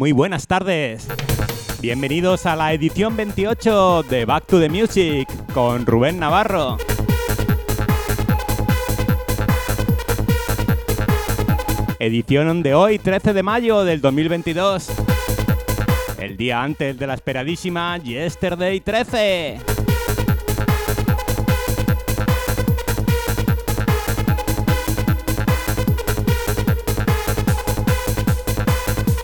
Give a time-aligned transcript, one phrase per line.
[0.00, 1.06] Muy buenas tardes.
[1.82, 6.78] Bienvenidos a la edición 28 de Back to the Music con Rubén Navarro.
[11.98, 14.90] Edición de hoy, 13 de mayo del 2022.
[16.18, 19.58] El día antes de la esperadísima Yesterday 13.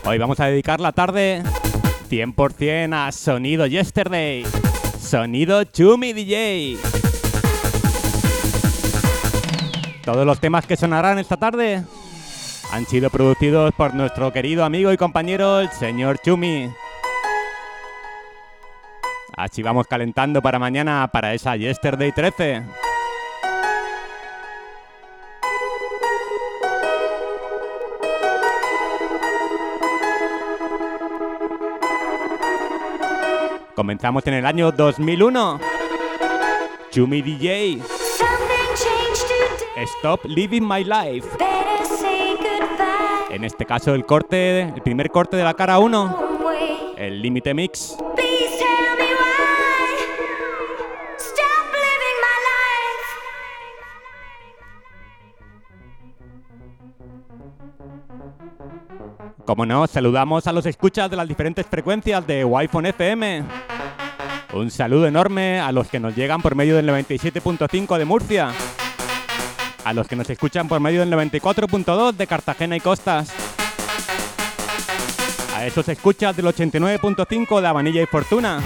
[0.09, 1.43] Hoy vamos a dedicar la tarde
[2.09, 4.45] 100% a sonido Yesterday.
[4.97, 6.77] Sonido Chumi DJ.
[10.05, 11.83] Todos los temas que sonarán esta tarde
[12.71, 16.69] han sido producidos por nuestro querido amigo y compañero, el señor Chumi.
[19.35, 22.63] Así vamos calentando para mañana, para esa Yesterday 13.
[33.77, 35.59] Comenzamos en el año 2001.
[36.89, 37.79] Chumi DJ.
[39.99, 41.27] Stop Living My Life.
[43.29, 46.93] En este caso el corte, el primer corte de la cara 1, One way.
[46.97, 47.95] el límite mix.
[59.47, 63.45] Como no, saludamos a los escuchas de las diferentes frecuencias de Wi-Fi FM.
[64.51, 68.51] Un saludo enorme a los que nos llegan por medio del 97.5 de Murcia.
[69.85, 73.31] A los que nos escuchan por medio del 94.2 de Cartagena y Costas.
[75.55, 78.59] A esos escuchas del 89.5 de Avanilla y Fortuna.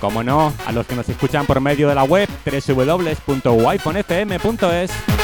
[0.00, 5.17] Como no, a los que nos escuchan por medio de la web www.wifonfm.es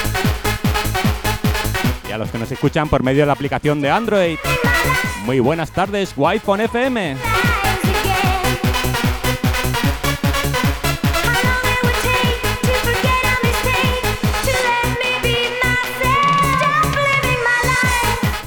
[2.14, 4.38] a los que nos escuchan por medio de la aplicación de Android.
[5.25, 7.16] Muy buenas tardes, Wi-Fi FM.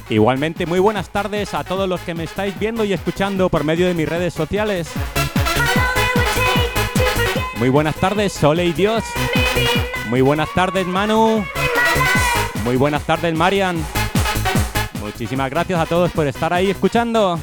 [0.10, 3.88] Igualmente, muy buenas tardes a todos los que me estáis viendo y escuchando por medio
[3.88, 4.90] de mis redes sociales.
[7.58, 9.04] Muy buenas tardes, Sole y Dios.
[10.10, 11.44] Muy buenas tardes, Manu.
[12.68, 13.78] Muy buenas tardes, Marian.
[15.00, 17.40] Muchísimas gracias a todos por estar ahí escuchando.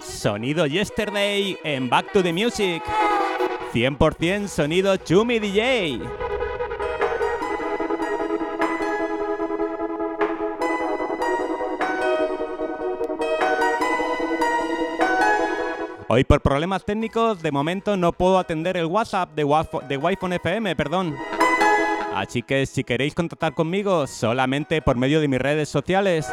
[0.00, 2.82] Sonido Yesterday en Back to the Music.
[3.76, 6.00] 100% sonido Chumi DJ.
[16.08, 19.42] Hoy por problemas técnicos de momento no puedo atender el WhatsApp de,
[19.86, 21.14] de Wi-Fi FM, perdón.
[22.14, 26.32] Así que si queréis contactar conmigo solamente por medio de mis redes sociales,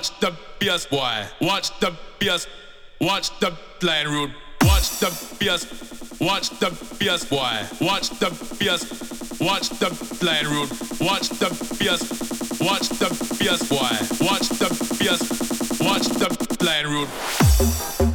[0.00, 1.46] Watch the BS boy.
[1.46, 2.46] Watch the BS.
[3.02, 3.50] Watch the
[3.80, 4.30] plane route.
[4.62, 5.08] Watch the
[5.38, 6.20] BS.
[6.22, 7.84] Watch the BS boy.
[7.86, 9.44] Watch the BS.
[9.44, 10.70] Watch the plane route.
[11.02, 12.64] Watch the BS.
[12.64, 14.24] Watch the BS boy.
[14.24, 15.84] Watch the BS.
[15.84, 18.09] Watch the plane route.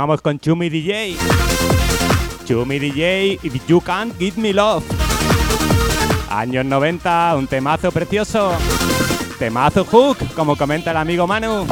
[0.00, 1.14] Continuamos con Chumi DJ.
[2.46, 4.82] Chumi DJ, If You Can't Give Me Love.
[6.30, 8.54] Años 90, un temazo precioso.
[9.38, 11.66] Temazo hook, como comenta el amigo Manu.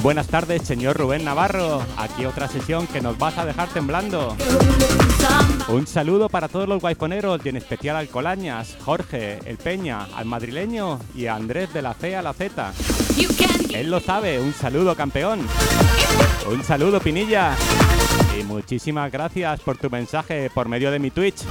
[0.00, 1.82] Buenas tardes, señor Rubén Navarro.
[1.96, 4.36] Aquí otra sesión que nos vas a dejar temblando.
[5.68, 10.24] Un saludo para todos los guayponeros y en especial al Colañas, Jorge, el Peña, al
[10.24, 12.72] madrileño y a Andrés de la C a la Z.
[13.74, 15.40] Él lo sabe, un saludo campeón.
[16.50, 17.54] Un saludo Pinilla.
[18.38, 21.44] Y muchísimas gracias por tu mensaje por medio de mi Twitch.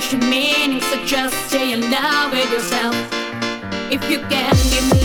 [0.00, 2.94] special meaning, so just stay in love with yourself.
[3.90, 4.97] If you can give me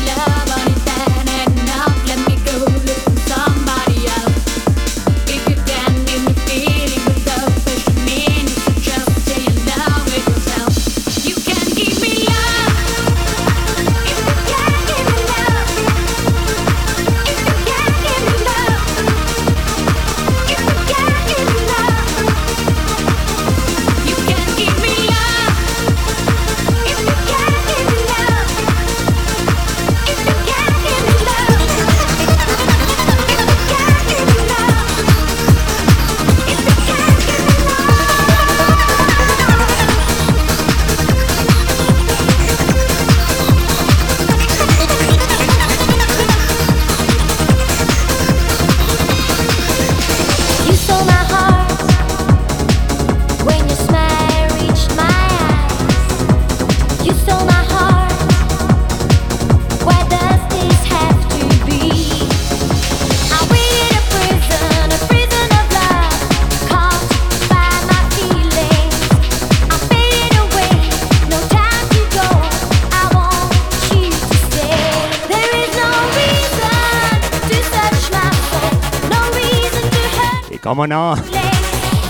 [80.83, 81.15] ¿Cómo?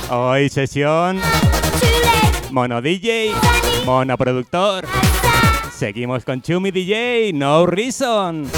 [0.09, 1.21] Hoy sesión
[2.49, 3.31] Mono DJ,
[3.85, 4.87] Mono Productor.
[5.77, 8.49] Seguimos con Chumi DJ, No Reason.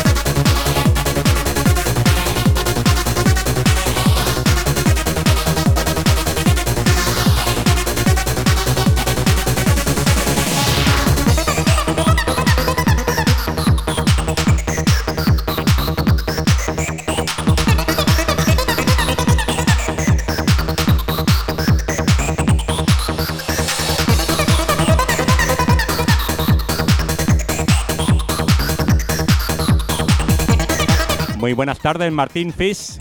[31.45, 32.97] Muy buenas tardes, Martín Fish.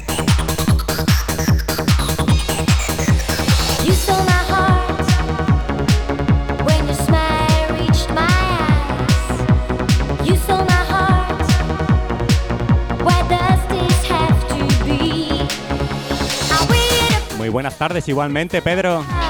[17.39, 19.24] Muy buenas tardes igualmente, Pedro.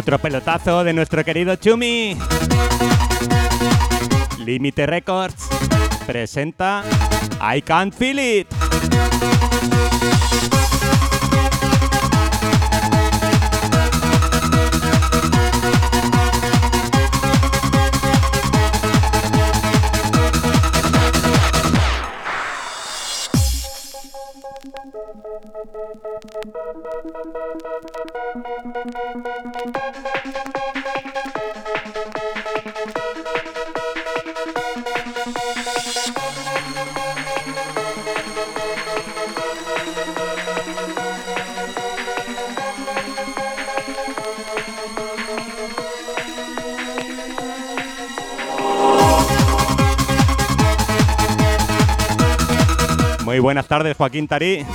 [0.00, 2.16] Otro pelotazo de nuestro querido Chumi.
[4.38, 5.46] Límite Records
[6.06, 6.82] presenta
[7.54, 8.46] I Can't Feel It.
[53.40, 54.66] Muy buenas tardes, Joaquín Tarí.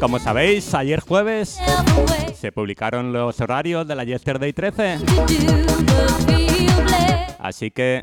[0.00, 1.60] Como sabéis, ayer jueves
[2.34, 4.98] se publicaron los horarios de la Yesterday 13.
[7.38, 8.02] Así que,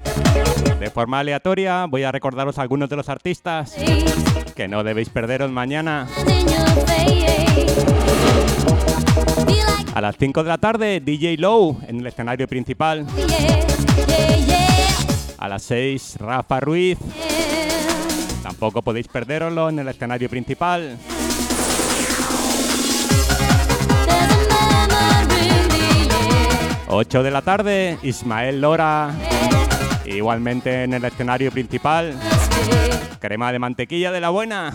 [0.79, 3.75] de forma aleatoria, voy a recordaros algunos de los artistas
[4.55, 6.07] que no debéis perderos mañana.
[9.93, 13.05] A las 5 de la tarde, DJ Low en el escenario principal.
[15.38, 16.97] A las 6, Rafa Ruiz.
[18.41, 20.97] Tampoco podéis perderoslo en el escenario principal.
[26.88, 29.12] 8 de la tarde, Ismael Lora.
[30.05, 32.19] Igualmente en el escenario principal.
[33.19, 34.73] Crema de mantequilla de la buena.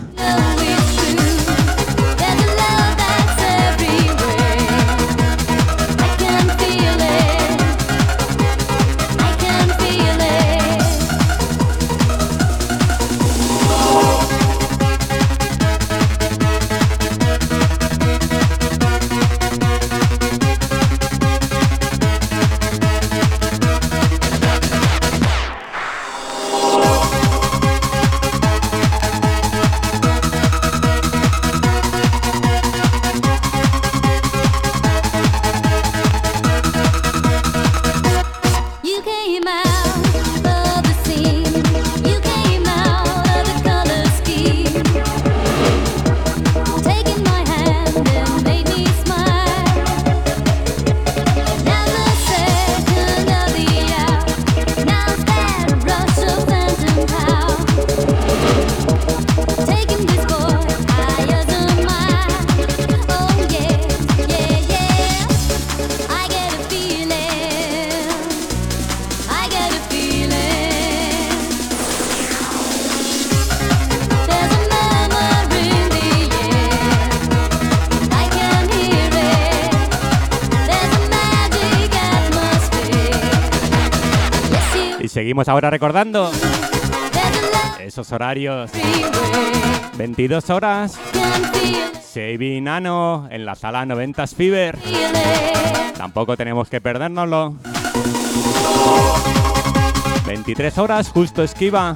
[85.29, 86.31] Seguimos ahora recordando
[87.79, 88.71] esos horarios.
[88.73, 90.99] everywhere 22 horas,
[92.15, 94.79] Shaving Nano en la sala 90s Fever.
[95.95, 97.53] Tampoco tenemos que perdérnoslo.
[100.25, 101.93] 23 horas, justo esquiva.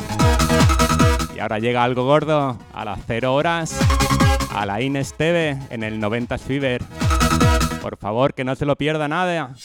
[1.35, 3.75] Y ahora llega algo gordo a las 0 horas.
[4.53, 6.83] A la Ines TV en el 90s Fever.
[7.81, 9.55] Por favor, que no se lo pierda nada.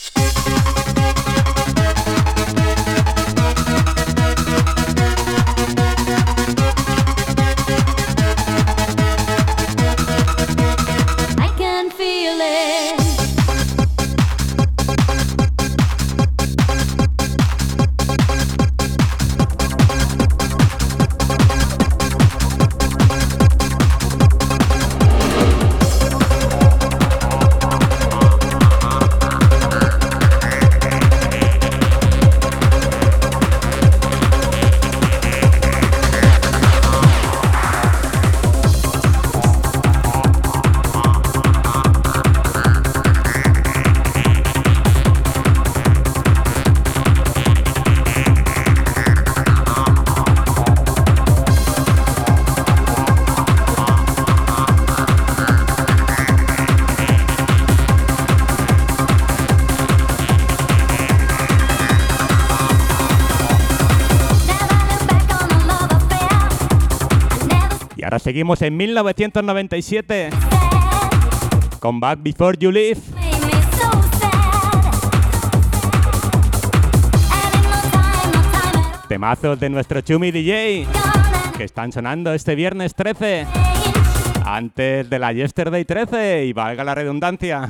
[68.19, 73.01] Ahora seguimos en 1997 said con Back Before You Leave.
[79.09, 80.87] Temazos de nuestro Chumi DJ
[81.57, 83.47] que están sonando este viernes 13.
[83.53, 84.45] change.
[84.45, 87.69] Antes de la Yesterday 13 y valga la redundancia.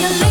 [0.00, 0.29] You leave.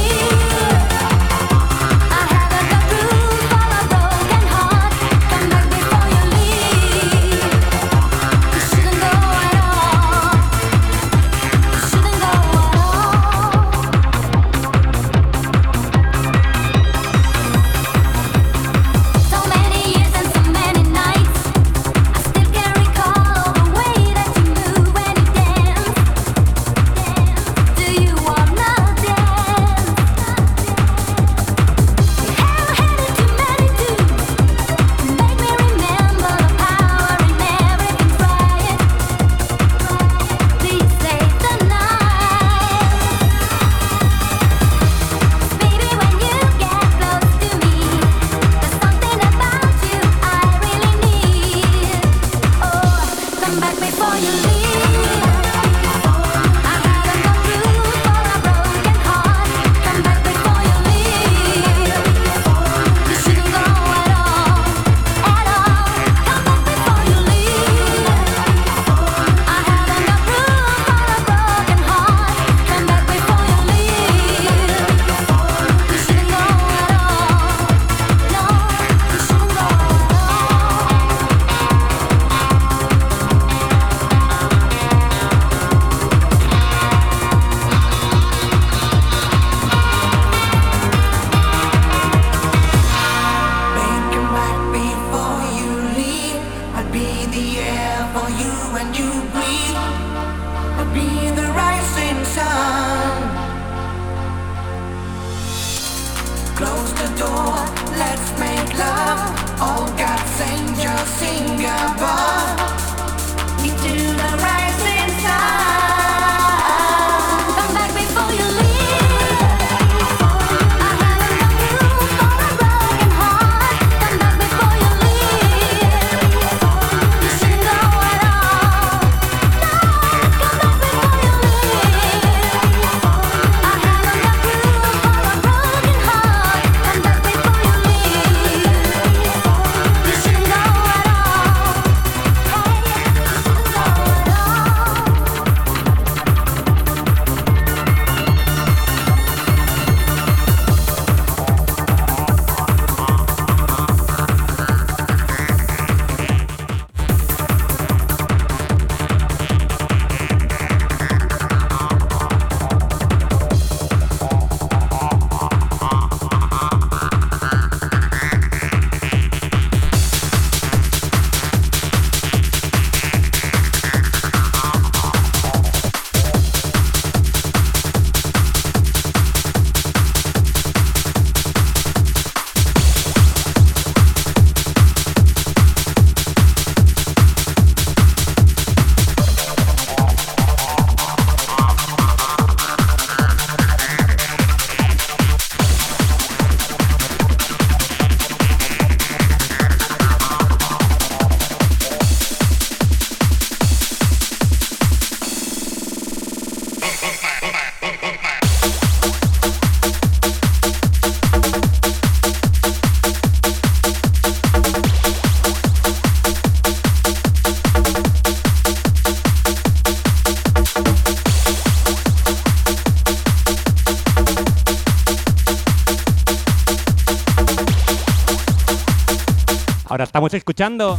[230.49, 230.97] Escuchando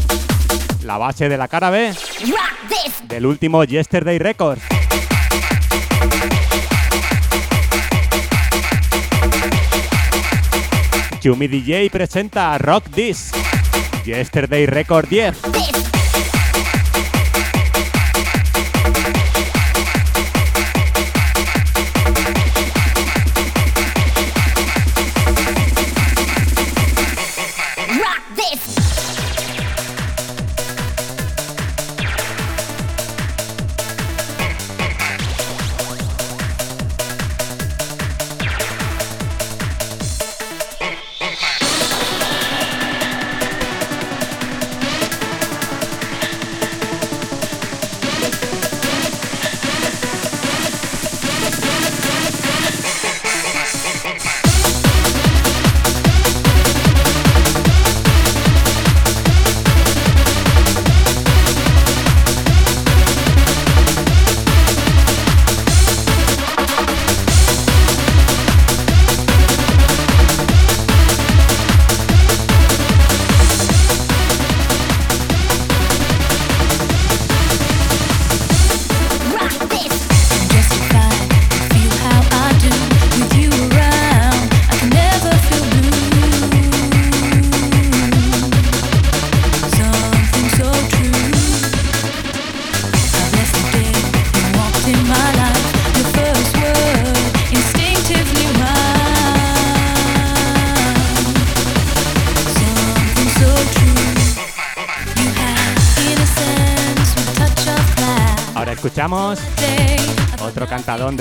[0.85, 1.93] la base de la cara B
[3.09, 4.63] del último Yesterday Records.
[11.21, 13.33] Chumi DJ presenta Rock This.
[14.05, 15.80] Yesterday Record 10.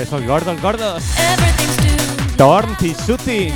[0.00, 1.02] de esos gordos gordos.
[2.36, 3.52] Torn Suti.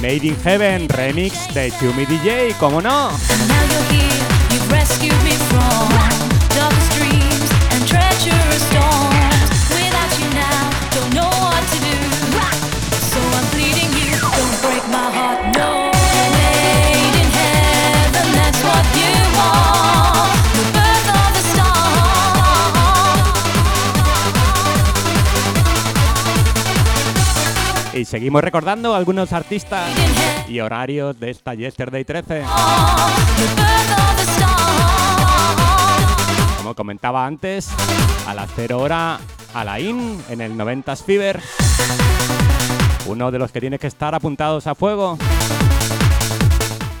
[0.00, 3.10] Made in Heaven remix de Chumi DJ, ¿cómo no?
[3.10, 3.70] And now
[28.00, 29.86] Y seguimos recordando algunos artistas
[30.48, 32.34] y horarios de esta Yesterday 13.
[32.34, 32.48] the birth
[33.98, 34.56] of the star.
[36.56, 37.68] Como comentaba antes,
[38.26, 39.20] a las 0 hora
[39.52, 41.42] Alain en el 90s Fever.
[43.04, 45.18] Uno de los que tiene que estar apuntados a fuego.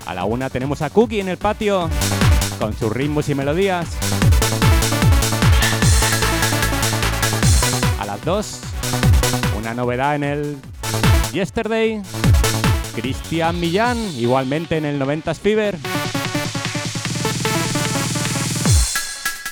[0.04, 1.88] A la una tenemos a Cookie en el patio
[2.58, 3.88] con sus ritmos y melodías.
[7.98, 8.60] A las 2,
[9.56, 10.58] una novedad en el
[11.32, 12.02] Yesterday.
[12.94, 15.78] Cristian Millán, igualmente en el 90s Fever.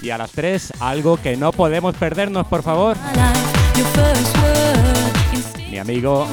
[0.00, 2.96] Y a las 3, algo que no podemos perdernos, por favor.
[5.70, 6.26] Mi amigo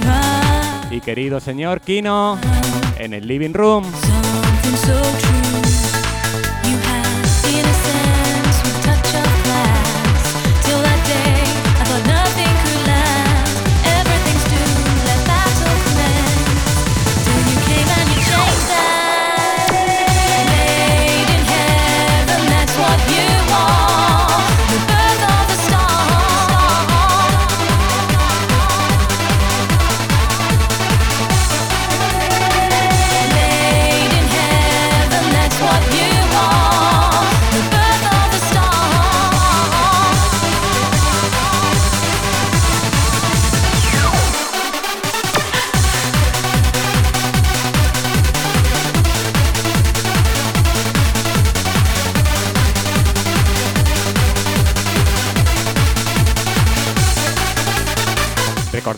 [0.92, 2.40] y querido señor Kino
[2.98, 3.84] en el living room.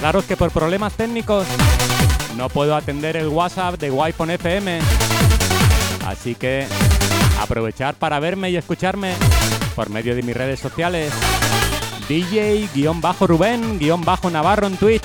[0.07, 1.45] Recordaros que por problemas técnicos
[2.37, 4.79] no puedo atender el WhatsApp de Wi-Fi FM.
[6.05, 6.65] Así que
[7.41, 9.15] aprovechar para verme y escucharme
[9.75, 11.11] por medio de mis redes sociales.
[12.07, 15.03] DJ-Rubén-Navarro en Twitch.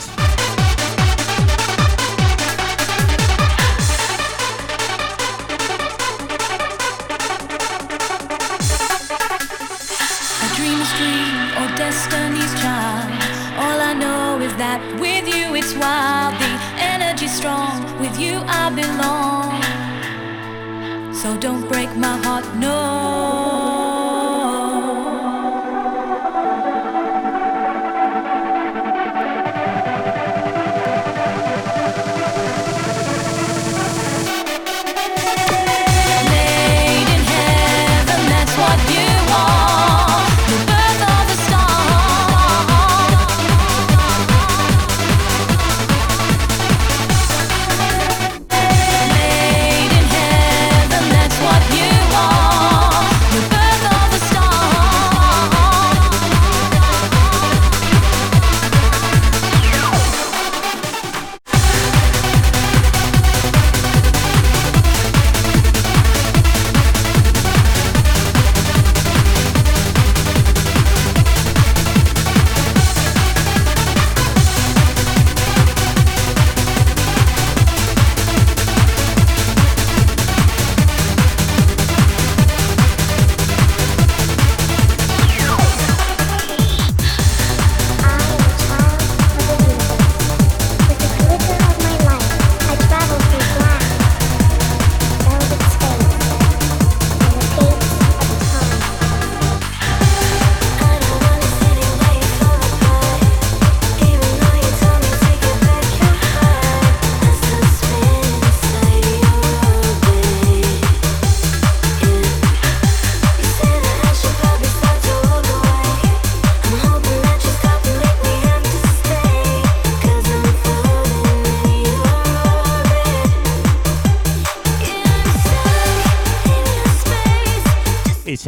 [22.42, 22.81] Break my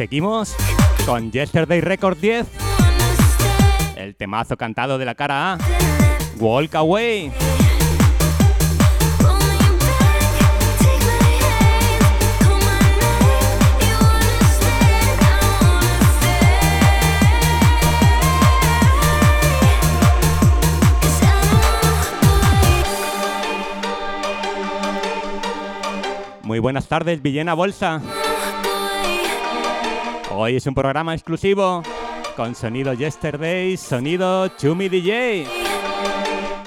[0.05, 0.55] seguimos
[1.07, 2.45] con Yesterday Record 10,
[3.95, 5.57] el temazo cantado de la cara A,
[6.37, 7.31] Walk Away.
[26.43, 28.03] Muy buenas tardes, Villena Bolsa.
[30.37, 31.81] Hoy es un programa exclusivo
[32.35, 35.47] con sonido Yesterday, sonido Chumi DJ.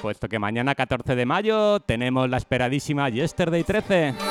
[0.01, 4.28] Puesto que mañana 14 de mayo tenemos la esperadísima Yesterday 13.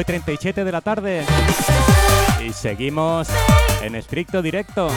[0.00, 1.24] Y 37 de la tarde.
[2.44, 3.28] Y seguimos
[3.82, 4.88] en estricto directo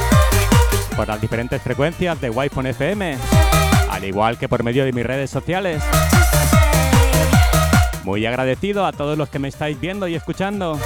[0.96, 3.18] por las diferentes frecuencias de Wi-Fi FM,
[3.90, 5.84] al igual que por medio de mis redes sociales.
[8.04, 10.80] Muy agradecido a todos los que me estáis viendo y escuchando.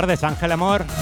[0.00, 0.99] Tardes, Ángel Amor.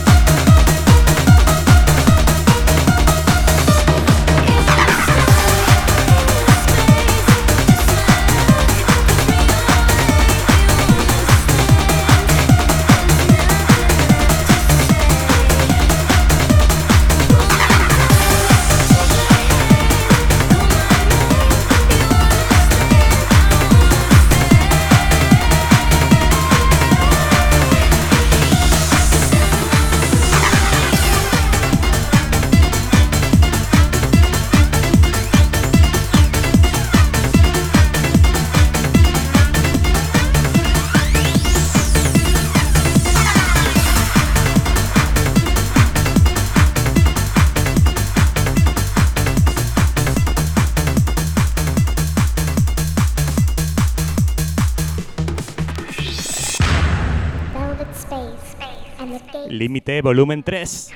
[60.03, 60.91] Volumen 3.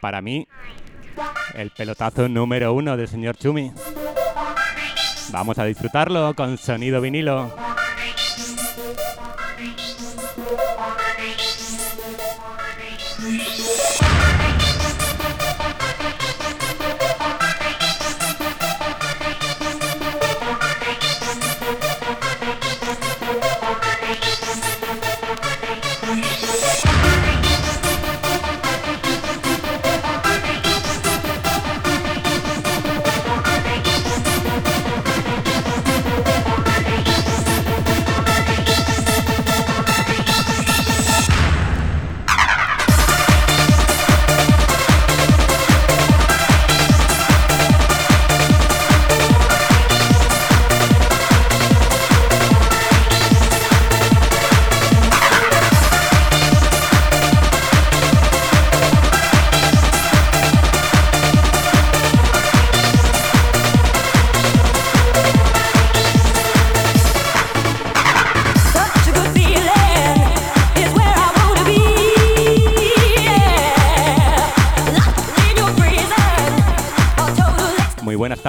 [0.00, 0.46] Para mí,
[1.54, 3.72] el pelotazo número uno del señor Chumi.
[5.30, 7.63] Vamos a disfrutarlo con sonido vinilo.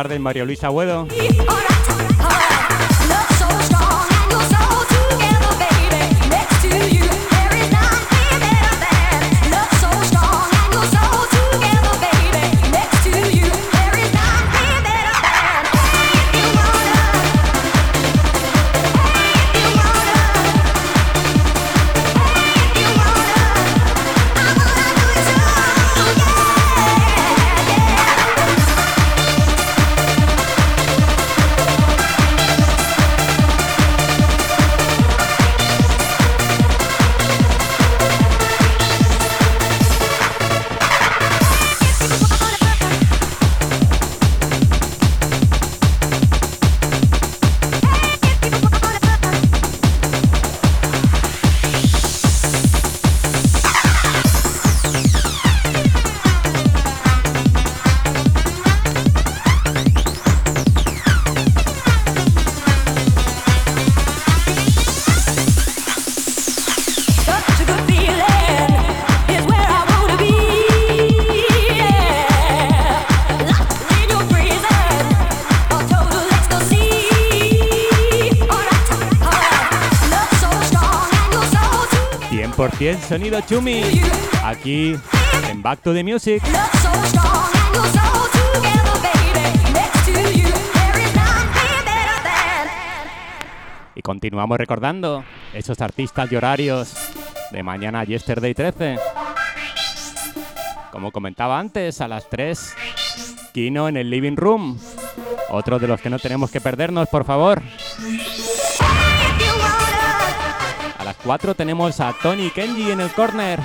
[0.05, 1.07] Tardes, Mario Luis Agüedo.
[83.05, 83.83] Sonido Chumi.
[84.43, 84.95] Aquí
[85.49, 86.41] en Back to the Music.
[93.93, 96.95] Y continuamos recordando esos artistas y horarios
[97.51, 98.97] de mañana Yesterday 13.
[100.91, 102.75] Como comentaba antes, a las 3,
[103.53, 104.79] Kino en el Living Room.
[105.49, 107.61] Otro de los que no tenemos que perdernos, por favor.
[111.25, 113.59] 4 tenemos a Tony Kenji en el corner,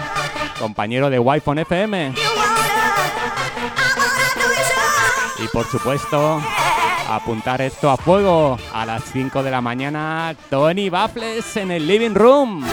[0.58, 2.14] compañero de Wi-Fi FM.
[5.38, 6.40] Y por supuesto,
[7.06, 8.56] apuntar esto a fuego.
[8.72, 12.64] A las 5 de la mañana, Tony Baffles en el Living Room.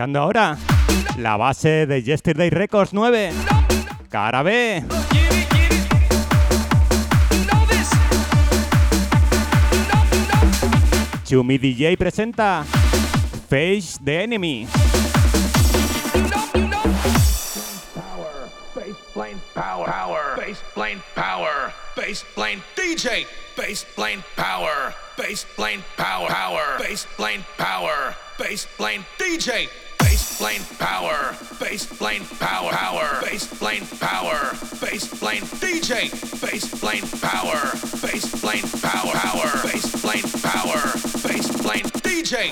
[0.00, 0.56] Escuchando ahora
[1.18, 3.32] la base de Yesterday Records 9.
[4.08, 4.82] Cara B.
[11.28, 12.64] Chumi DJ presenta
[13.50, 14.66] Face the Enemy.
[18.74, 25.84] Bass plane power, power, bass plane power, bass plane DJ, bass plane power, bass plane
[25.98, 29.68] power, power, bass plane power, bass plane DJ,
[30.10, 31.34] Baseline power.
[31.60, 32.72] Baseline power.
[32.72, 33.22] Power.
[33.22, 34.38] Baseline power.
[34.82, 36.10] Baseline DJ.
[36.80, 37.58] plane power.
[38.02, 39.14] Baseline power.
[39.14, 39.50] Power.
[39.62, 40.80] Baseline power.
[41.22, 42.50] Baseline DJ.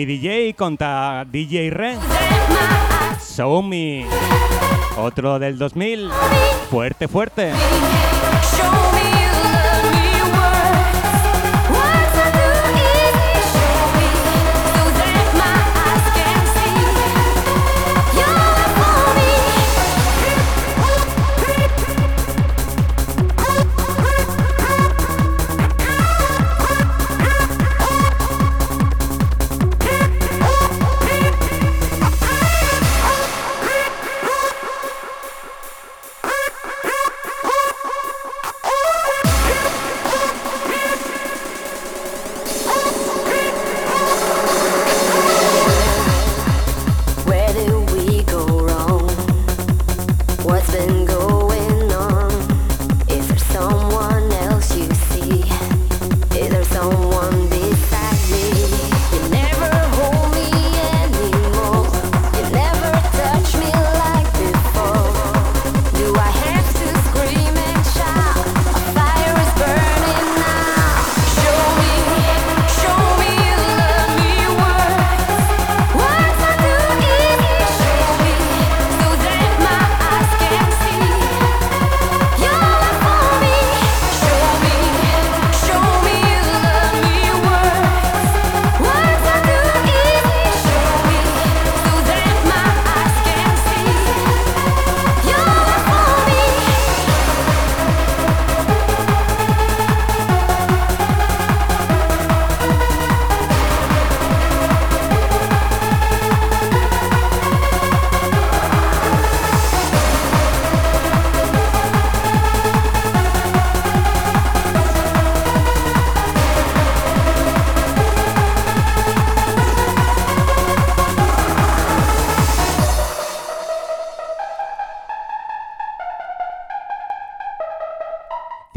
[0.00, 1.98] Chumi DJ contra DJ Ren.
[3.36, 4.06] Show Me.
[4.96, 6.10] Otro del 2000.
[6.70, 7.52] Fuerte, fuerte.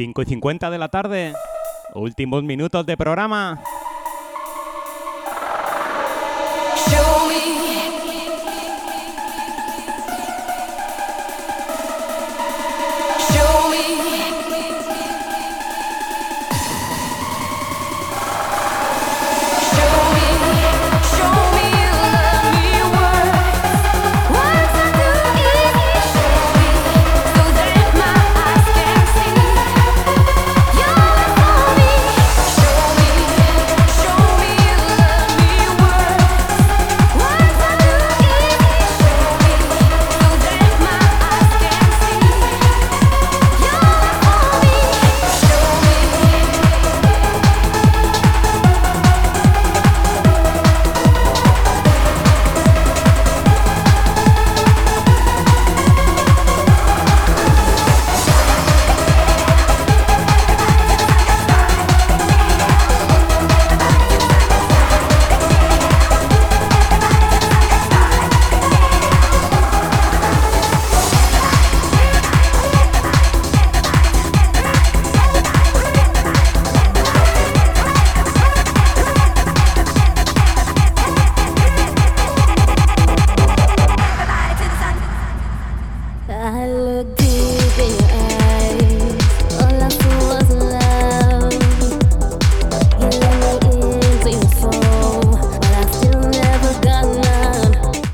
[0.04, 1.34] 5 y 50 de la tarde.
[1.94, 3.64] Últimos minutos de programa.
[6.90, 7.53] Show me.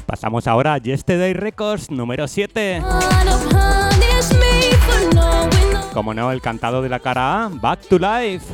[0.06, 2.84] Pasamos ahora a Yesterday Records número 7.
[2.84, 7.88] Wanna punish me for knowing all Como no, el cantado de la cara A, Back
[7.88, 8.46] to Life.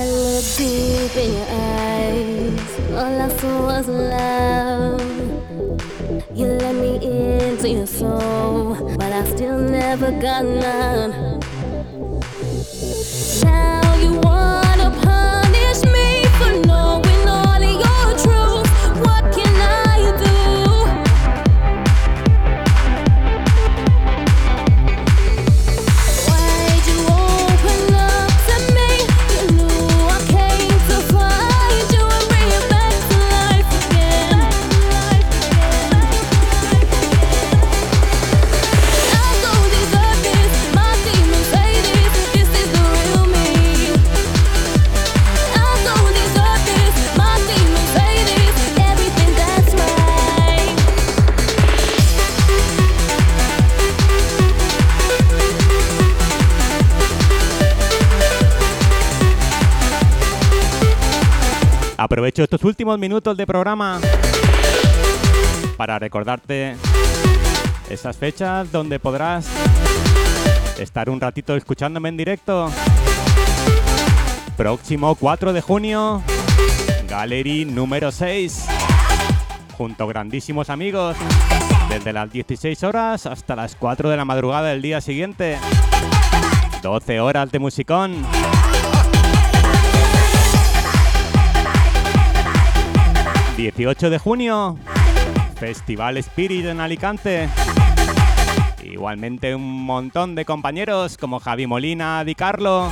[0.00, 2.70] I looked deep in your eyes.
[2.92, 5.00] All I saw was love.
[6.38, 11.37] You let me into your soul, but I still never got none.
[62.18, 64.00] Aprovecho estos últimos minutos de programa
[65.76, 66.74] para recordarte
[67.88, 69.48] esas fechas donde podrás
[70.80, 72.72] estar un ratito escuchándome en directo.
[74.56, 76.20] Próximo 4 de junio,
[77.08, 78.66] Gallery número 6,
[79.76, 81.16] junto a grandísimos amigos,
[81.88, 85.56] desde las 16 horas hasta las 4 de la madrugada del día siguiente.
[86.82, 88.26] 12 horas de musicón.
[93.58, 94.78] 18 de junio,
[95.56, 97.48] Festival Spirit en Alicante.
[98.84, 102.88] Igualmente un montón de compañeros como Javi Molina, Di Carlo,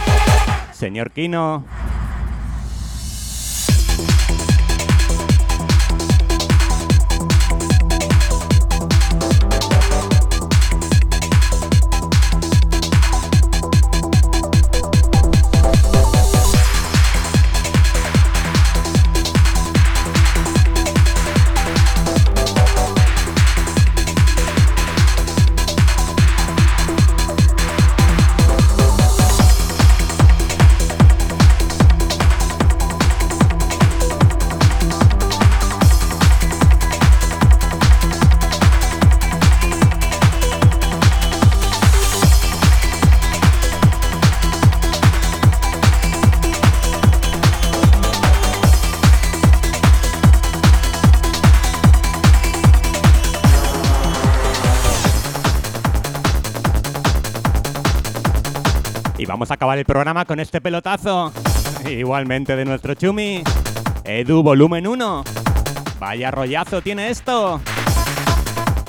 [0.73, 1.65] Señor Kino.
[59.47, 61.33] Vamos a acabar el programa con este pelotazo.
[61.89, 63.45] Igualmente de nuestro Chumi.
[64.03, 65.23] Edu Volumen 1.
[66.01, 67.61] Vaya rollazo tiene esto.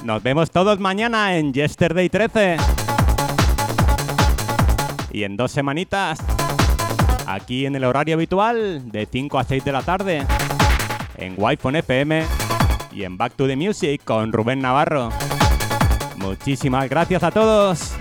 [0.02, 2.58] Nos vemos todos mañana en Yesterday 13.
[5.12, 6.18] Y en dos semanitas,
[7.28, 10.26] aquí en el horario habitual, de 5 a 6 de la tarde,
[11.18, 12.24] en Wi-Fi FM
[12.94, 15.12] y en Back to the Music con Rubén Navarro.
[16.16, 17.94] Muchísimas gracias a todos.